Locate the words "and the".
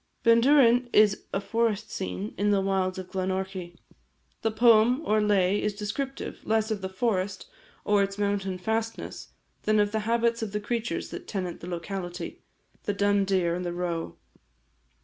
13.53-13.73